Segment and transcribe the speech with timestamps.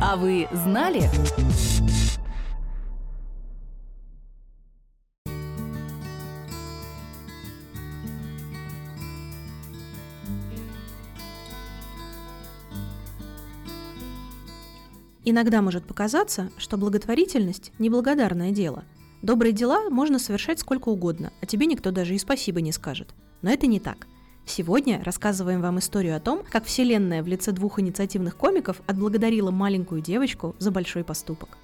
[0.00, 1.10] А вы знали?
[15.24, 18.84] Иногда может показаться, что благотворительность– неблагодарное дело.
[19.20, 23.08] Добрые дела можно совершать сколько угодно, а тебе никто даже и спасибо не скажет.
[23.42, 24.06] Но это не так.
[24.48, 30.00] Сегодня рассказываем вам историю о том, как Вселенная в лице двух инициативных комиков отблагодарила маленькую
[30.00, 31.58] девочку за большой поступок.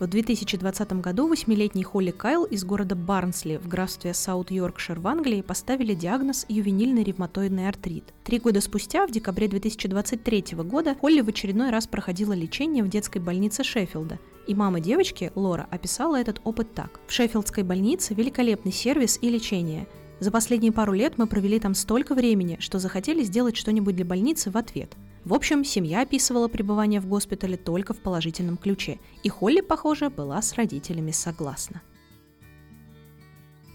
[0.00, 5.94] В 2020 году восьмилетний Холли Кайл из города Барнсли в графстве Саут-Йоркшир в Англии поставили
[5.94, 8.02] диагноз ювенильный ревматоидный артрит.
[8.24, 13.18] Три года спустя, в декабре 2023 года, Холли в очередной раз проходила лечение в детской
[13.18, 16.98] больнице Шеффилда, и мама девочки, Лора, описала этот опыт так.
[17.06, 19.86] В Шеффилдской больнице великолепный сервис и лечение.
[20.18, 24.50] За последние пару лет мы провели там столько времени, что захотели сделать что-нибудь для больницы
[24.50, 24.90] в ответ–
[25.24, 30.42] в общем, семья описывала пребывание в госпитале только в положительном ключе, и Холли, похоже, была
[30.42, 31.80] с родителями согласна.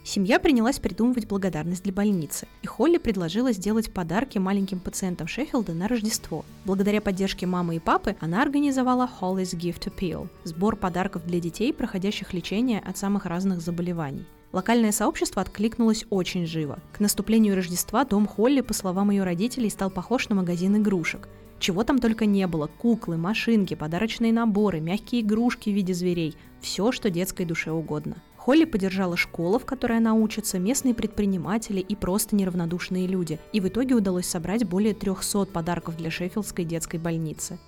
[0.04, 5.88] Семья принялась придумывать благодарность для больницы, и Холли предложила сделать подарки маленьким пациентам Шеффилда на
[5.88, 6.46] Рождество.
[6.66, 12.34] Благодаря поддержке мамы и папы она организовала Holly's Gift Appeal– сбор подарков для детей, проходящих
[12.34, 14.26] лечение от самых разных заболеваний.
[14.52, 16.80] Локальное сообщество откликнулось очень живо.
[16.92, 21.30] К наступлению Рождества дом Холли, по словам ее родителей, стал похож на магазин игрушек.
[21.60, 26.92] Чего там только не было– куклы, машинки, подарочные наборы, мягкие игрушки в виде зверей– все,
[26.92, 28.22] что детской душе угодно.
[28.38, 33.68] Холли поддержала школа, в которой она учится, местные предприниматели и просто неравнодушные люди, и в
[33.68, 37.60] итоге удалось собрать более 300 подарков для Шеффилдской детской больницы.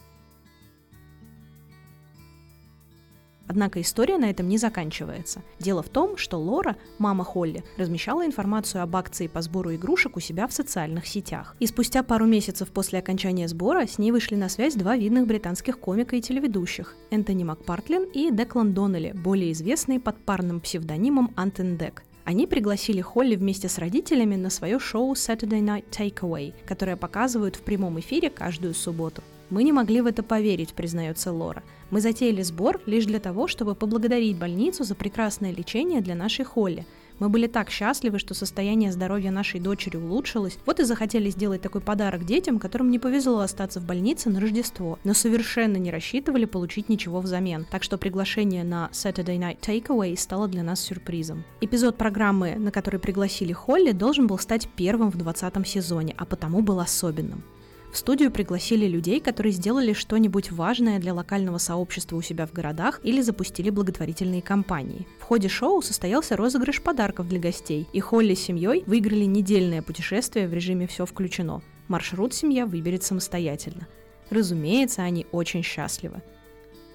[3.52, 5.42] Однако история на этом не заканчивается.
[5.60, 10.22] Дело в том, что Лора, мама Холли, размещала информацию об акции по сбору игрушек у
[10.22, 11.58] себя в социальных сетях.
[11.60, 15.80] И спустя пару месяцев после окончания сбора с ней вышли на связь два видных британских
[15.80, 22.04] комика и телеведущих– Энтони Макпартлин и Деклан Доннелли, более известные под парным псевдонимом Антендек.
[22.24, 27.62] Они пригласили Холли вместе с родителями на свое шоу Saturday Night Takeaway, которое показывают в
[27.62, 29.24] прямом эфире каждую субботу.
[29.50, 31.64] Мы не могли в это поверить, признается Лора.
[31.90, 36.86] Мы затеяли сбор лишь для того, чтобы поблагодарить больницу за прекрасное лечение для нашей Холли.
[37.22, 41.80] Мы были так счастливы, что состояние здоровья нашей дочери улучшилось, вот и захотели сделать такой
[41.80, 46.90] подарок детям, которым не повезло остаться в больнице на Рождество, но совершенно не рассчитывали получить
[46.90, 51.44] ничего взамен, так что приглашение на Saturday Night Takeaway стало для нас сюрпризом.
[51.62, 56.64] Эпизод программы, на который пригласили Холли, должен был стать первым в 20 сезоне, а потому
[56.64, 57.44] был особенным.
[57.92, 63.02] В студию пригласили людей, которые сделали что-нибудь важное для локального сообщества у себя в городах
[63.04, 65.06] или запустили благотворительные кампании.
[65.20, 70.48] В ходе шоу состоялся розыгрыш подарков для гостей, и Холли с семьей выиграли недельное путешествие
[70.48, 71.62] в режиме «все включено».
[71.90, 73.88] Маршрут семья выберет самостоятельно.
[74.30, 76.22] Разумеется, они очень счастливы.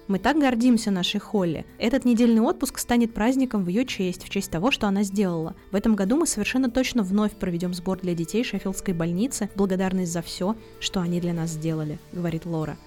[0.07, 1.65] Мы так гордимся нашей Холли.
[1.79, 5.53] Этот недельный отпуск станет праздником в ее честь, в честь того, что она сделала.
[5.71, 10.21] В этом году мы совершенно точно вновь проведем сбор для детей Шеффилдской больницы благодарность за
[10.21, 12.77] все, что они для нас сделали, говорит Лора.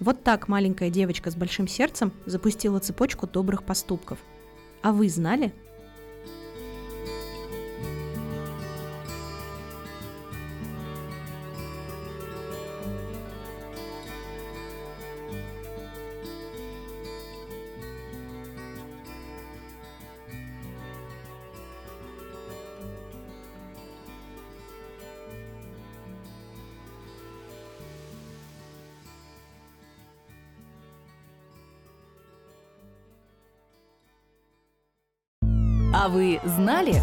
[0.00, 4.18] Вот так маленькая девочка с большим сердцем запустила цепочку добрых поступков.
[4.80, 5.52] А вы знали?
[35.98, 37.02] А вы знали?